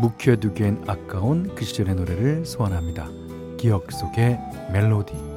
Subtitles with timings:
[0.00, 3.08] 묵혀두기엔 아까운 그 시절의 노래를 소환합니다.
[3.58, 4.38] 기억 속의
[4.72, 5.32] 멜로디.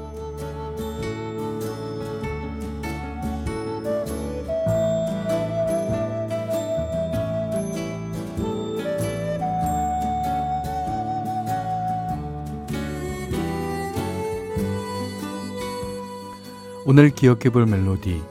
[16.87, 18.21] 오늘 기억해 볼 멜로디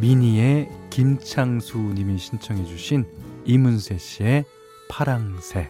[0.00, 3.04] 미니의 김창수 님이 신청해 주신
[3.44, 4.44] 이문세 씨의
[4.90, 5.68] 파랑새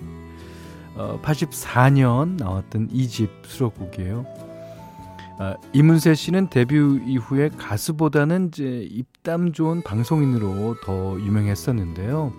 [0.96, 4.24] 어, 84년 나왔던 이 집 수록곡이에요.
[5.38, 12.32] 어, 이문세 씨는 데뷔 이후에 가수보다는 이제 입담 좋은 방송인으로 더 유명했었는데요.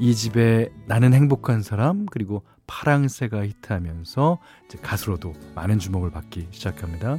[0.00, 4.38] 이 집에 나는 행복한 사람 그리고 파랑새가 히트하면서
[4.82, 7.18] 가수로도 많은 주목을 받기 시작합니다.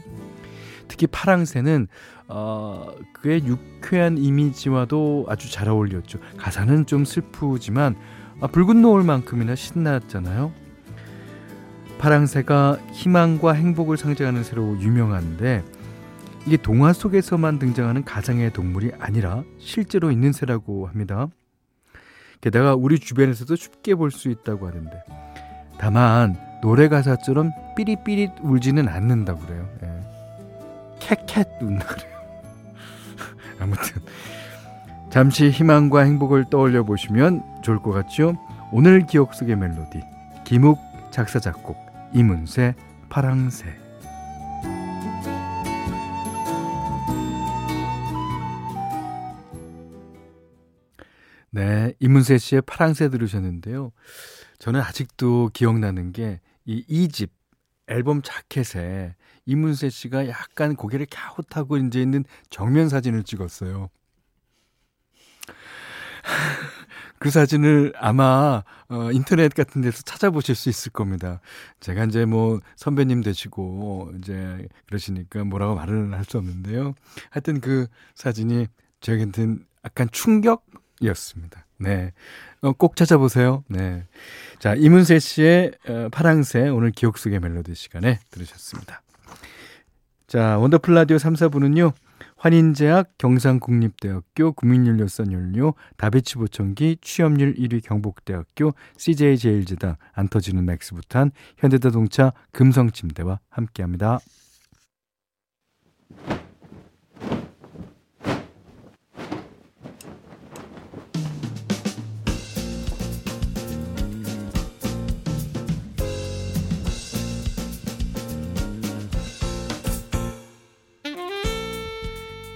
[0.88, 1.88] 특히 파랑새는
[2.28, 6.20] 어, 그의 유쾌한 이미지와도 아주 잘 어울렸죠.
[6.38, 7.96] 가사는 좀 슬프지만
[8.42, 10.52] 아, 붉은 노을만큼이나 신났잖아요.
[11.98, 15.64] 파랑새가 희망과 행복을 상징하는 새로 유명한데
[16.46, 21.28] 이게 동화 속에서만 등장하는 가상의 동물이 아니라 실제로 있는 새라고 합니다.
[22.40, 24.92] 게다가 우리 주변에서도 쉽게 볼 수 있다고 하는데
[25.78, 29.70] 다만 노래 가사처럼 삐릿삐릿 울지는 않는다고 그래요.
[29.84, 29.90] 예.
[31.00, 32.18] 캣캣 운다 그래요.
[33.60, 34.02] 아무튼
[35.10, 38.36] 잠시 희망과 행복을 떠올려 보시면 좋을 것 같죠?
[38.72, 40.02] 오늘 기억 속의 멜로디
[40.46, 40.78] 김욱
[41.12, 41.78] 작사 작곡
[42.14, 42.76] 이문세
[43.10, 43.76] 파랑새
[51.52, 53.92] 네, 이문세 씨의 파랑새 들으셨는데요.
[54.60, 56.40] 저는 아직도 기억나는 게
[56.70, 57.32] 이 이집
[57.88, 59.16] 앨범 자켓에
[59.48, 63.90] 이문세 씨가 약간 고개를 갸웃하고 이제 있는 정면 사진을 찍었어요.
[67.20, 71.42] 그 사진을 아마 어, 인터넷 같은 데서 찾아보실 수 있을 겁니다.
[71.82, 76.94] 제가 이제 뭐 선배님 되시고 이제 그러시니까 뭐라고 말을 할 수 없는데요.
[77.30, 78.68] 하여튼 그 사진이
[79.02, 81.66] 저희한테는 약간 충격이었습니다.
[81.78, 82.14] 네.
[82.62, 83.64] 어, 꼭 찾아보세요.
[83.68, 84.06] 네.
[84.60, 89.02] 자, 이문세 씨의 어, 파랑새 오늘 기억 속의 멜로디 시간에 들으셨습니다.
[90.30, 91.92] 자, 원더풀 라디오 3, 4부는요.
[92.38, 104.20] 환인제약, 경상국립대학교, 국민연료선연료, 다비치 보청기, 취업률 1위 경북대학교, CJ제일제당, 안 터지는 맥스부탄, 현대자동차, 금성침대와 함께합니다.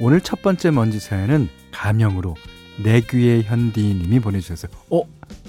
[0.00, 2.34] 오늘 첫 번째 먼지 사연은 가명으로
[2.82, 4.70] 내 귀의 현디님이 보내주셨어요.
[4.90, 5.02] 어?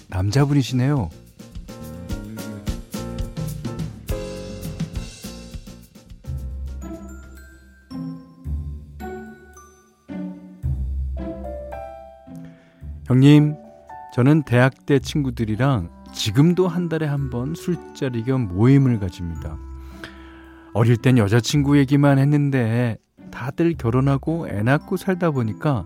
[0.08, 1.10] 남자분이시네요.
[13.06, 13.56] 형님,
[14.14, 19.58] 저는 대학 때 친구들이랑 지금도 한 달에 한 번 술자리 겸 모임을 가집니다.
[20.74, 22.98] 어릴 땐 여자친구 얘기만 했는데
[23.30, 25.86] 다들 결혼하고 애 낳고 살다 보니까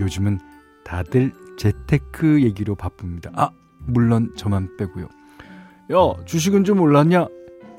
[0.00, 0.40] 요즘은
[0.84, 3.30] 다들 재테크 얘기로 바쁩니다.
[3.34, 3.50] 아,
[3.86, 5.04] 물론 저만 빼고요.
[5.92, 7.26] 야, 주식은 좀 올랐냐?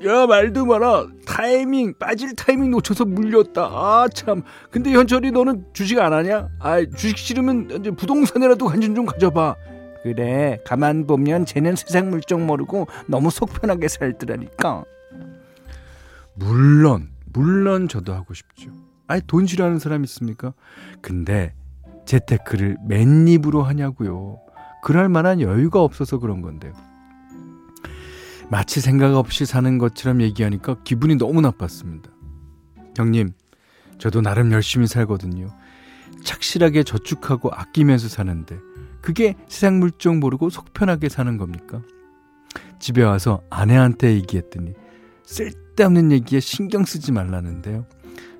[0.06, 1.06] 야, 말도 마라.
[1.26, 3.62] 타이밍, 빠질 타이밍 놓쳐서 물렸다.
[3.62, 4.42] 아, 참.
[4.70, 6.48] 근데 현철이 너는 주식 안 하냐?
[6.60, 9.56] 아, 주식 싫으면 이제 부동산이라도 관심 좀 가져봐.
[10.02, 14.84] 그래, 가만 보면 쟤는 세상 물정 모르고 너무 속 편하게 살더라니까.
[16.34, 18.70] 물론, 물론 저도 하고 싶죠.
[19.06, 20.54] 아니 돈 싫어하는 사람 있습니까?
[21.00, 21.54] 근데
[22.06, 24.38] 재테크를 맨입으로 하냐고요.
[24.82, 26.72] 그럴 만한 여유가 없어서 그런 건데요.
[28.50, 32.10] 마치 생각 없이 사는 것처럼 얘기하니까 기분이 너무 나빴습니다.
[32.96, 33.30] 형님,
[33.98, 35.48] 저도 나름 열심히 살거든요.
[36.22, 38.58] 착실하게 저축하고 아끼면서 사는데
[39.00, 41.82] 그게 세상 물정 모르고 속 편하게 사는 겁니까?
[42.78, 44.74] 집에 와서 아내한테 얘기했더니
[45.24, 47.86] 쓸데없는 얘기에 신경 쓰지 말라는데요.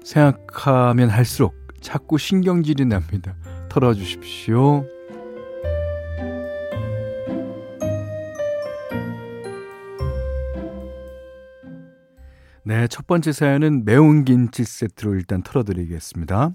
[0.05, 3.35] 생각하면 할수록 자꾸 신경질이 납니다.
[3.69, 4.87] 털어주십시오.
[12.67, 16.53] 네, 첫 번째 사연은 매운 김치 세트로 일단 털어드리겠습니다.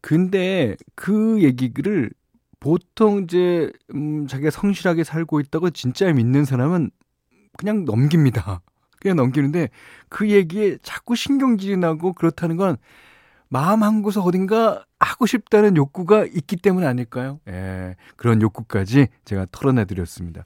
[0.00, 2.10] 근데 그 얘기를
[2.58, 6.90] 보통 이제 음, 자기가 성실하게 살고 있다고 진짜 믿는 사람은
[7.58, 8.62] 그냥 넘깁니다.
[9.00, 9.70] 그냥 넘기는데
[10.08, 12.76] 그 얘기에 자꾸 신경질이 나고 그렇다는 건
[13.48, 17.40] 마음 한 구석 어딘가 하고 싶다는 욕구가 있기 때문 아닐까요?
[17.48, 20.44] 예, 그런 욕구까지 제가 털어내 드렸습니다.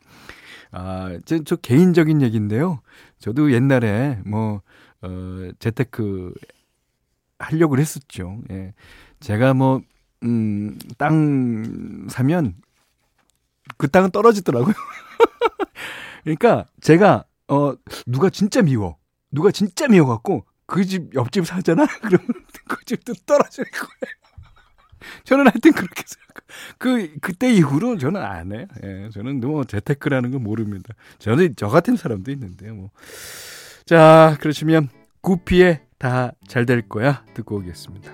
[0.70, 2.80] 아, 저, 저 개인적인 얘기인데요.
[3.18, 4.62] 저도 옛날에 뭐,
[5.02, 6.32] 어, 재테크
[7.38, 8.40] 하려고 했었죠.
[8.50, 8.74] 예.
[9.20, 9.82] 제가 뭐,
[10.22, 12.54] 음, 땅 사면
[13.76, 14.74] 그 땅은 떨어지더라고요.
[16.24, 17.74] 그러니까 제가 어
[18.06, 18.96] 누가 진짜 미워.
[19.30, 21.86] 누가 진짜 미워 갖고 그 집 옆집 사잖아.
[22.02, 22.26] 그러면
[22.68, 24.14] 그 집도 떨어질 거예요.
[25.24, 26.44] 저는 하여튼 그렇게 생각.
[26.78, 28.66] 그 그때 이후로 저는 안 해요.
[28.82, 30.94] 예, 저는 뭐 재테크라는 건 모릅니다.
[31.18, 32.74] 저는 저 같은 사람도 있는데요.
[32.74, 32.90] 뭐.
[33.86, 34.88] 자, 그러시면
[35.20, 38.10] 구피에 다 잘 될 거야 듣고 오겠습니다.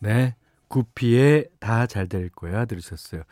[0.00, 0.34] 네.
[0.68, 3.22] 구피에 다잘 될 거야 들으셨어요.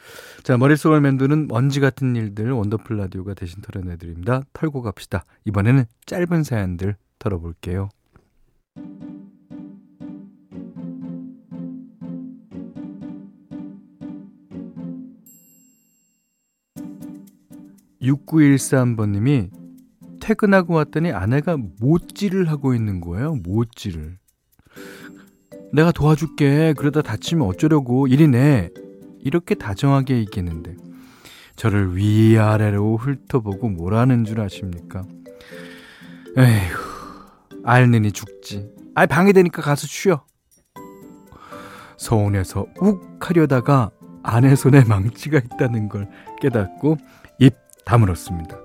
[0.43, 4.43] 자, 머릿속을 맴도는 먼지 같은 일들 원더풀 라디오가 대신 털어내 드립니다.
[4.53, 5.25] 털고 갑시다.
[5.45, 7.89] 이번에는 짧은 사연들 털어볼게요.
[18.05, 19.51] 6913번님이
[20.21, 23.37] 퇴근하고 왔더니 아내가 못질을 하고 있는 거예요.
[23.37, 24.19] 못질을.
[25.75, 26.73] 내가 도와줄게.
[26.75, 28.07] 그러다 다치면 어쩌려고.
[28.07, 28.71] 이리네.
[29.21, 30.77] 이렇게 다정하게 얘기했는데
[31.57, 35.03] 저를 위아래로 훑어보고 뭐라는 줄 아십니까?
[36.37, 36.77] 에휴,
[37.65, 38.71] 알느니 죽지.
[38.95, 40.25] 아, 방해되니까 가서 쉬어.
[41.97, 43.91] 서운해서 욱 하려다가
[44.23, 46.09] 아내 손에 망치가 있다는 걸
[46.41, 46.99] 깨닫고
[47.39, 47.55] 입
[47.85, 48.64] 다물었습니다.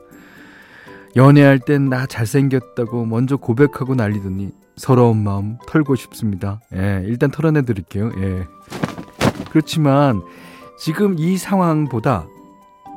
[1.16, 6.60] 연애할 땐 나 잘생겼다고 먼저 고백하고 난리더니 서러운 마음 털고 싶습니다.
[6.74, 8.12] 예, 일단 털어내 드릴게요.
[8.18, 8.46] 예.
[9.52, 10.22] 그렇지만
[10.78, 12.28] 지금 이 상황보다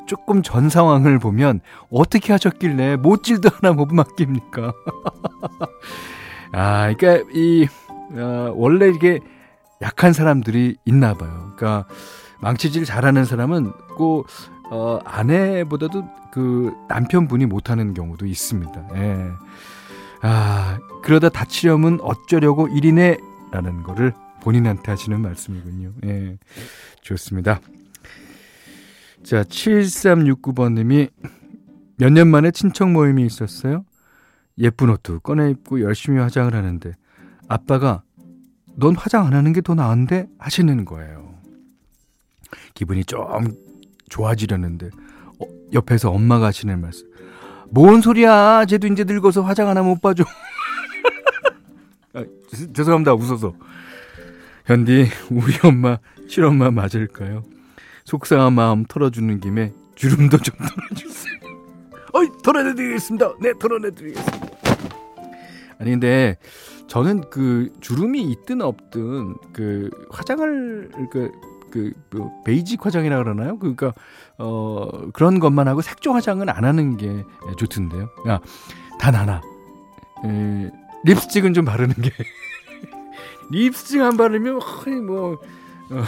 [0.06, 1.60] 조금 전 상황을 보면
[1.90, 4.72] 어떻게 하셨길래 못질도 하나 못 맡깁니까?
[6.52, 7.66] 아, 그러니까 이
[8.14, 9.20] 어, 원래 이게
[9.80, 11.52] 약한 사람들이 있나 봐요.
[11.56, 11.86] 그러니까
[12.40, 14.26] 망치질 잘하는 사람은 꼭
[14.70, 18.88] 어, 아내보다도 그 남편분이 못하는 경우도 있습니다.
[18.96, 19.28] 예.
[20.22, 23.18] 아, 그러다 다치려면 어쩌려고 일이네?
[23.50, 25.92] 라는 거를 본인한테 하시는 말씀이군요.
[26.04, 26.38] 예.
[27.02, 27.60] 좋습니다.
[29.22, 31.10] 자, 7369번님이
[31.96, 33.84] 몇 년 만에 친척 모임이 있었어요.
[34.58, 36.92] 예쁜 옷도 꺼내 입고 열심히 화장을 하는데
[37.48, 38.02] 아빠가
[38.76, 41.34] 넌 화장 안 하는 게 더 나은데 하시는 거예요.
[42.74, 43.20] 기분이 좀
[44.12, 44.90] 좋아지려는데
[45.40, 47.06] 어, 옆에서 엄마가 하시는 말씀.
[47.70, 48.66] 뭔 소리야?
[48.66, 50.24] 쟤도 이제 늙어서 화장 하나 못 봐줘.
[52.12, 52.24] 아,
[52.74, 53.14] 죄송합니다.
[53.14, 53.54] 웃어서.
[54.66, 57.42] 현디, 우리 엄마, 실엄마 맞을까요?
[58.04, 61.34] 속상한 마음 털어주는 김에 주름도 좀 털어주세요.
[62.12, 63.32] 어이, 털어내드리겠습니다.
[63.40, 64.48] 네, 털어내드리겠습니다.
[65.78, 66.36] 아니, 근데
[66.86, 71.32] 저는 그 주름이 있든 없든 그 화장을, 그,
[71.72, 73.58] 그, 뭐, 베이직 화장이라 그러나요?
[73.58, 73.92] 그러니까,
[74.38, 77.24] 어, 그런 것만 하고 색조 화장은 안 하는 게
[77.56, 78.10] 좋던데요.
[78.28, 78.40] 야,
[79.00, 79.40] 단 하나.
[80.24, 80.70] 에,
[81.04, 82.10] 립스틱은 좀 바르는 게.
[83.50, 85.40] 립스틱 안 바르면, 허이, 뭐,
[85.90, 86.04] 어,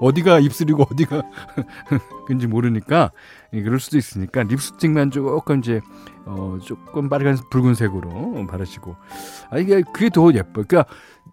[0.00, 1.22] 어디가 입술이고 어디가
[2.26, 3.12] 그런지 모르니까
[3.52, 5.80] 예, 그럴 수도 있으니까 립스틱만 조금 이제
[6.26, 8.96] 어 조금 빨간 붉은색으로 바르시고
[9.50, 10.64] 아 이게 그게 더 예뻐.
[10.64, 10.84] 그러니까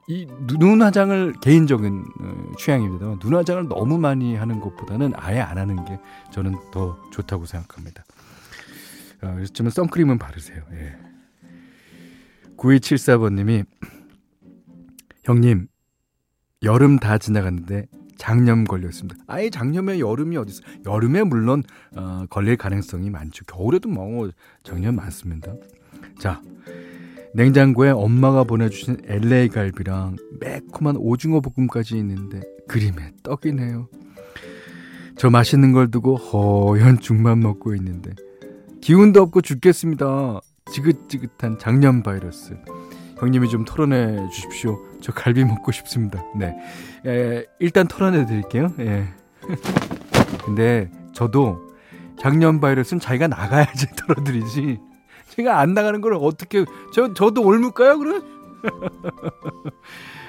[0.08, 0.26] 이
[0.60, 6.00] 눈 화장을 개인적인 어, 취향입니다만 눈 화장을 너무 많이 하는 것보다는 아예 안 하는 게
[6.32, 8.04] 저는 더 좋다고 생각합니다.
[9.22, 10.62] 어, 그렇지만 선크림은 바르세요.
[10.74, 10.96] 예.
[12.58, 13.66] 9274번님이
[15.24, 15.68] 형님
[16.64, 19.22] 여름 다 지나갔는데 장염 걸렸습니다.
[19.28, 20.62] 아예 장염에 여름이 어디 있어?
[20.86, 21.64] 여름에 물론
[21.96, 23.46] 어, 걸릴 가능성이 많죠.
[23.46, 24.30] 겨울에도 뭐
[24.64, 25.54] 장염 많습니다.
[26.20, 26.42] 자,
[27.36, 33.88] 냉장고에 엄마가 보내주신 LA 갈비랑 매콤한 오징어 볶음까지 있는데 그림의 떡이네요.
[35.18, 38.12] 저 맛있는 걸 두고 허연 죽만 먹고 있는데
[38.82, 40.42] 기운도 없고 죽겠습니다.
[40.72, 42.58] 지긋지긋한 작년 바이러스.
[43.18, 44.78] 형님이 좀 털어내 주십시오.
[45.02, 46.24] 저 갈비 먹고 싶습니다.
[46.38, 46.56] 네.
[47.06, 48.74] 에, 일단 털어내 드릴게요.
[48.80, 49.08] 예.
[50.46, 51.60] 근데 저도
[52.20, 54.80] 작년 바이러스는 자기가 나가야지 털어드리지.
[55.34, 56.64] 제가 안 나가는 걸 어떻게,
[56.94, 58.24] 저, 저도 옮을까요, 그럼?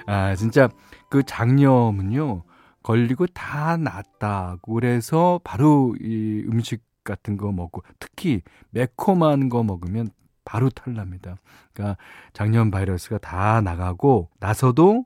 [0.07, 0.69] 아, 진짜
[1.11, 2.43] 그 장염은요,
[2.83, 10.09] 걸리고 다 낫다고 그래서 바로 이 음식 같은 거 먹고 특히 매콤한 거 먹으면
[10.45, 11.37] 바로 탈납니다.
[11.73, 11.97] 그러니까
[12.33, 15.05] 작년 바이러스가 다 나가고 나서도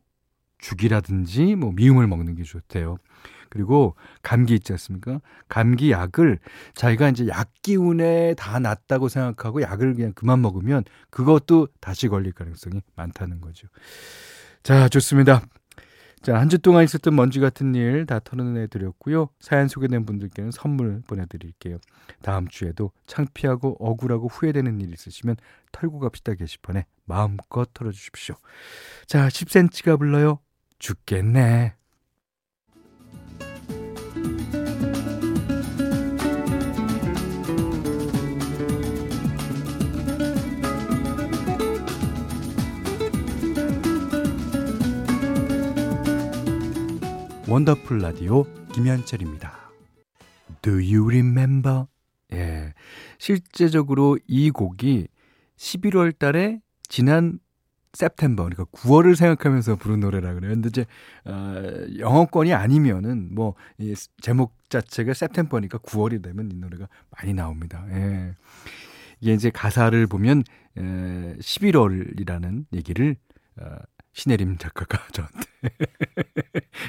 [0.58, 2.98] 죽이라든지 뭐 미음을 먹는 게 좋대요.
[3.50, 5.20] 그리고 감기 있지 않습니까?
[5.48, 6.38] 감기 약을
[6.74, 12.82] 자기가 이제 약 기운에 다 낫다고 생각하고 약을 그냥 그만 먹으면 그것도 다시 걸릴 가능성이
[12.96, 13.68] 많다는 거죠.
[14.62, 15.42] 자, 좋습니다.
[16.20, 19.28] 자, 한 주 동안 있었던 먼지 같은 일 다 털어내 드렸고요.
[19.38, 21.78] 사연 소개된 분들께는 선물 보내드릴게요.
[22.22, 25.36] 다음 주에도 창피하고 억울하고 후회되는 일 있으시면
[25.70, 28.34] 털고 갑시다 게시판에 마음껏 털어주십시오.
[29.06, 30.40] 자, 10cm가 불러요.
[30.80, 31.77] 죽겠네.
[47.48, 49.70] 원더풀 라디오 김현철입니다.
[50.60, 51.86] Do you remember?
[52.32, 52.74] 예.
[53.18, 55.08] 실제적으로 이 곡이
[55.56, 57.38] 11월 달에 지난
[57.96, 60.52] september 그러니까 9월을 생각하면서 부른 노래라 그래요.
[60.52, 60.84] 근데 이제
[61.24, 61.54] 어,
[61.98, 67.86] 영어권이 아니면은 뭐 이 제목 자체가 september니까 9월이 되면 이 노래가 많이 나옵니다.
[67.90, 68.34] 예.
[69.20, 70.42] 이게 이제 가사를 보면
[70.76, 73.16] 에, 11월이라는 얘기를
[73.58, 73.76] 어,
[74.18, 75.46] 신혜림 작가가 저한테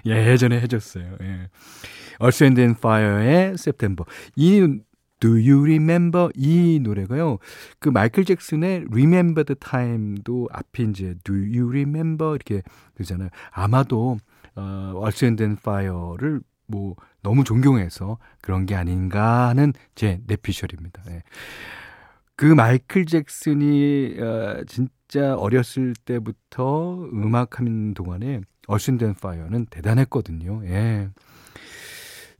[0.07, 1.15] 예, 예전에 해줬어요.
[1.21, 1.49] 예.
[2.19, 4.03] Earth, Wind and Fire의 September.
[4.35, 4.81] 이
[5.19, 7.37] Do You Remember 이 노래가요.
[7.77, 12.63] 그 마이클 잭슨의 Remember the Time도 앞에 이제 Do You Remember 이렇게
[12.95, 13.29] 되잖아요.
[13.51, 14.17] 아마도
[14.55, 21.03] 어, Earth, Wind and Fire를 뭐 너무 존경해서 그런 게 아닌가 하는 제 내피셜입니다.
[21.11, 21.21] 예.
[22.35, 30.61] 그 마이클 잭슨이 어, 진 짜 어렸을 때부터 음악하는 동안에 어신된 파이어는 대단했거든요.
[30.65, 31.09] 예.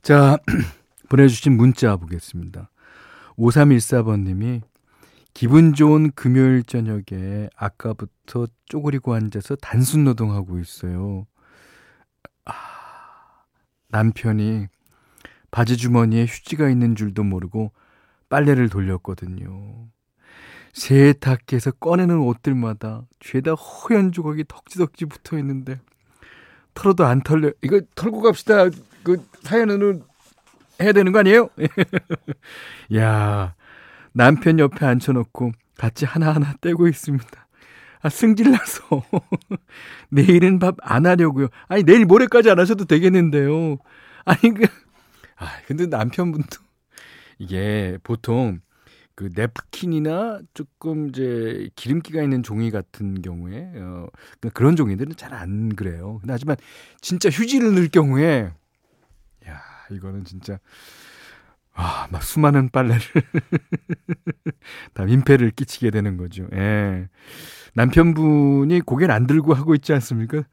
[0.02, 0.38] 자,
[1.10, 2.70] 보내주신 문자 보겠습니다.
[3.36, 4.62] 5314번님이
[5.34, 11.26] 기분 좋은 금요일 저녁에 아까부터 쪼그리고 앉아서 단순 노동하고 있어요.
[12.44, 12.52] 아,
[13.88, 14.68] 남편이
[15.50, 17.72] 바지 주머니에 휴지가 있는 줄도 모르고
[18.28, 19.88] 빨래를 돌렸거든요.
[20.72, 25.80] 세탁기에서 꺼내는 옷들마다 죄다 허연 조각이 덕지덕지 붙어 있는데
[26.74, 27.52] 털어도 안 털려.
[27.62, 28.68] 이거 털고 갑시다.
[29.02, 30.02] 그 사연은
[30.80, 31.48] 해야 되는 거 아니에요?
[32.96, 33.54] 야
[34.12, 37.28] 남편 옆에 앉혀놓고 같이 하나하나 떼고 있습니다.
[38.02, 39.02] 아, 승질나서.
[40.08, 41.48] 내일은 밥 안 하려고요.
[41.68, 43.76] 아니, 내일 모레까지 안 하셔도 되겠는데요.
[44.24, 44.66] 아니, 그,
[45.36, 46.60] 아, 근데 남편분도
[47.38, 48.60] 이게 보통
[49.20, 54.06] 그 냅킨이나 조금 이제 기름기가 있는 종이 같은 경우에 어
[54.40, 56.16] 그러니까 그런 종이들은 잘 안 그래요.
[56.20, 56.56] 근데 하지만
[57.02, 58.50] 진짜 휴지를 넣을 경우에
[59.46, 60.58] 야 이거는 진짜
[61.74, 63.00] 아 막 수많은 빨래를
[64.94, 66.46] 다 민폐를 끼치게 되는 거죠.
[66.54, 67.08] 예.
[67.74, 70.44] 남편분이 고개를 안 들고 하고 있지 않습니까?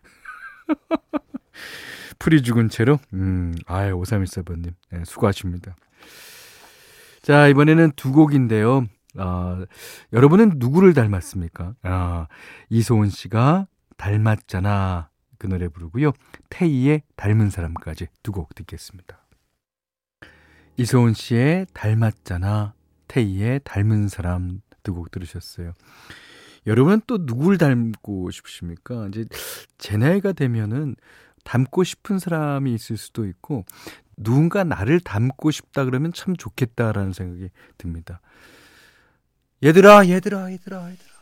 [2.19, 5.77] 풀이 죽은 채로 음 아유 5314번 님 예, 수고하십니다.
[7.27, 8.87] 자, 이번에는 두 곡인데요.
[9.17, 9.63] 어,
[10.13, 11.75] 여러분은 누구를 닮았습니까?
[11.83, 12.27] 아,
[12.69, 13.67] 이소은 씨가
[13.97, 15.09] 닮았잖아.
[15.37, 16.13] 그 노래 부르고요.
[16.49, 19.25] 태희의 닮은 사람까지 두 곡 듣겠습니다.
[20.77, 22.73] 이소은 씨의 닮았잖아.
[23.09, 25.73] 태희의 닮은 사람 두 곡 들으셨어요.
[26.65, 29.09] 여러분은 또 누굴 닮고 싶으십니까?
[29.09, 29.25] 이제
[29.77, 30.95] 제 나이가 되면은
[31.43, 33.65] 닮고 싶은 사람이 있을 수도 있고
[34.17, 38.19] 누군가 나를 닮고 싶다 그러면 참 좋겠다라는 생각이 듭니다.
[39.63, 41.17] 얘들아, 얘들아, 얘들아, 얘들아.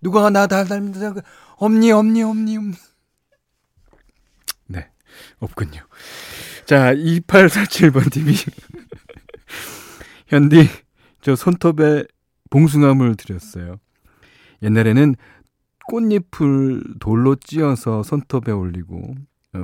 [0.00, 1.22] 누가 나 닮는다.
[1.56, 2.76] 없니, 없니, 없니, 없니.
[4.66, 4.90] 네,
[5.38, 5.80] 없군요.
[6.66, 8.34] 자, 2847번 님이.
[10.28, 10.68] 현디,
[11.20, 12.04] 저 손톱에
[12.50, 13.78] 봉숭아물 드렸어요.
[14.62, 15.14] 옛날에는
[15.86, 19.14] 꽃잎을 돌로 찧어서 손톱에 올리고 어,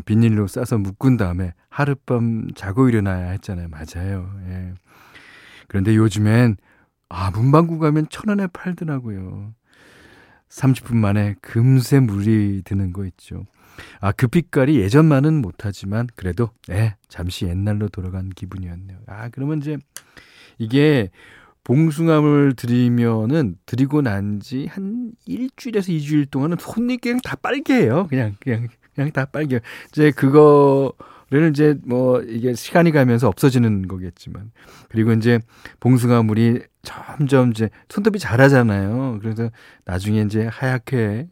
[0.05, 3.69] 비닐로 싸서 묶은 다음에 하룻밤 자고 일어나야 했잖아요.
[3.69, 4.31] 맞아요.
[4.49, 4.75] 예.
[5.69, 6.57] 그런데 요즘엔
[7.09, 9.53] 아, 문방구 가면 천 원에 팔더라고요.
[10.49, 13.47] 30분 만에 금세 물이 드는 거 있죠.
[14.01, 18.99] 아, 그 빛깔이 예전만은 못하지만 그래도 예, 잠시 옛날로 돌아간 기분이었네요.
[19.07, 19.77] 아, 그러면 이제
[20.59, 21.11] 이게
[21.65, 28.07] 봉숭아물 드리면은 드리고 난 지 한 일주일에서 이주일 동안은 손이 그냥 다 빨개요.
[28.09, 28.69] 그냥 그냥
[29.01, 29.61] 그냥 다 빨개요.
[29.89, 34.53] 이제 그거를 이제 뭐 이게 시간이 가면서 없어지는 거겠지만
[34.91, 35.41] 그리고 이제
[35.81, 39.19] 봉숭아물이 점점 이제 손톱이 자라잖아요.
[39.23, 39.51] 그래서
[39.87, 41.29] 나중에 이제 하얗게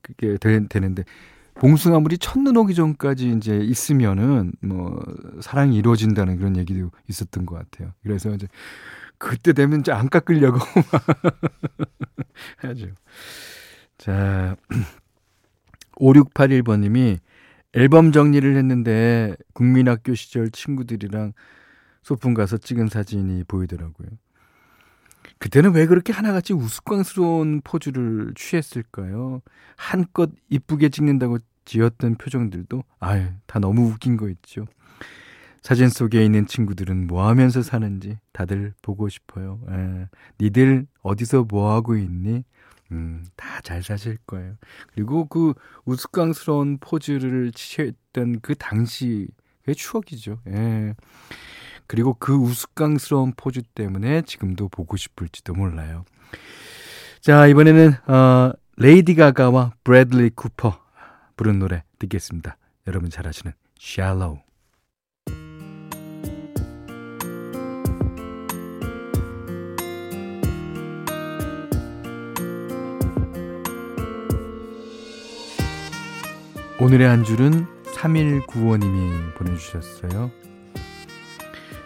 [0.00, 1.04] 그게 되는데
[1.56, 4.98] 봉숭아물이 첫눈 오기 전까지 이제 있으면은 뭐
[5.42, 7.92] 사랑이 이루어진다는 그런 얘기도 있었던 것 같아요.
[8.02, 8.46] 그래서 이제
[9.18, 10.58] 그때 되면 이제 안 깎으려고
[12.58, 12.86] 하죠.
[13.98, 14.56] 자,
[16.00, 17.18] 5681번님이
[17.74, 21.32] 앨범 정리를 했는데 국민학교 시절 친구들이랑
[22.02, 24.08] 소풍 가서 찍은 사진이 보이더라고요.
[25.38, 29.42] 그때는 왜 그렇게 하나같이 우스꽝스러운 포즈를 취했을까요?
[29.76, 34.66] 한껏 이쁘게 찍는다고 지었던 표정들도 아유 다 너무 웃긴 거 있죠.
[35.62, 39.60] 사진 속에 있는 친구들은 뭐 하면서 사는지 다들 보고 싶어요.
[39.68, 40.08] 에, 예.
[40.40, 42.44] 니들 어디서 뭐 하고 있니?
[42.92, 44.54] 음, 다 잘 사실 거예요.
[44.94, 45.52] 그리고 그
[45.84, 49.28] 우스꽝스러운 포즈를 취했던 그 당시
[49.64, 50.38] 그 추억이죠.
[50.48, 50.94] 예.
[51.86, 56.04] 그리고 그 우스꽝스러운 포즈 때문에 지금도 보고 싶을지도 몰라요.
[57.20, 60.78] 자, 이번에는 어 레이디 가가와 브래들리 쿠퍼
[61.36, 62.56] 부른 노래 듣겠습니다.
[62.86, 64.47] 여러분 잘 아시는 Shallow.
[76.80, 80.30] 오늘의 한 줄은 3195님이 보내주셨어요.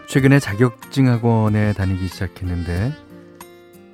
[0.07, 2.93] 최근에 자격증 학원에 다니기 시작했는데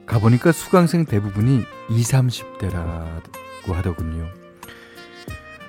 [0.07, 4.27] 가보니까 수강생 대부분이 20, 30대라고 하더군요.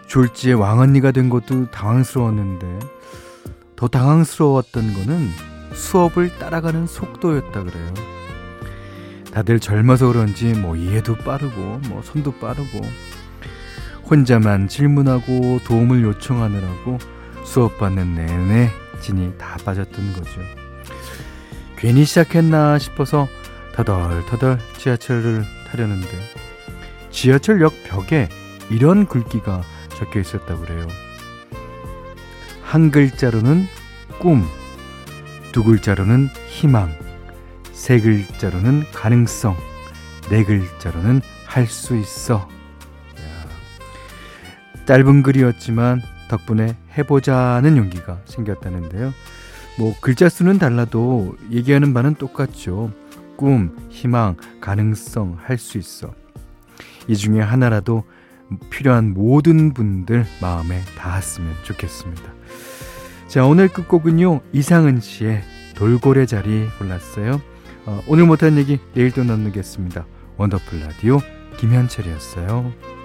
[0.08, 2.80] 졸지에 왕언니가 된 것도 당황스러웠는데
[3.76, 5.30] 더 당황스러웠던 거는
[5.76, 7.94] 수업을 따라가는 속도였다 그래요.
[9.32, 12.82] 다들 젊어서 그런지 뭐 이해도 빠르고 뭐 손도 빠르고
[14.10, 16.98] 혼자만 질문하고 도움을 요청하느라고
[17.44, 18.70] 수업 받는 내내
[19.02, 20.42] 진이 다 빠졌던 거죠.
[21.78, 23.28] 괜히 시작했나 싶어서
[23.76, 26.08] 터덜터덜 지하철을 타려는데
[27.12, 28.30] 지하철역 벽에
[28.70, 30.88] 이런 글귀가 적혀 있었다고 그래요.
[32.64, 33.66] 한 글자로는
[34.20, 34.46] 꿈,
[35.52, 36.94] 두 글자로는 희망,
[37.72, 39.56] 세 글자로는 가능성,
[40.30, 42.48] 네 글자로는 할 수 있어.
[44.90, 49.14] 짧은 글이었지만 덕분에 해보자는 용기가 생겼다는데요.
[49.78, 52.92] 뭐 글자 수는 달라도 얘기하는 바는 똑같죠.
[53.36, 56.16] 꿈, 희망, 가능성, 할 수 있어.
[57.08, 58.04] 이 중에 하나라도
[58.72, 62.24] 필요한 모든 분들 마음에 닿았으면 좋겠습니다.
[63.28, 64.42] 자, 오늘 끝곡은요.
[64.54, 65.44] 이상은 씨의
[65.76, 67.40] 돌고래 자리 골랐어요.
[67.86, 70.08] 어, 오늘 못한 얘기 내일 또 나누겠습니다.
[70.38, 71.20] 원더풀 라디오
[71.58, 72.99] 김현철이었어요.